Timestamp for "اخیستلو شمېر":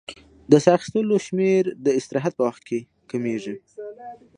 0.77-1.63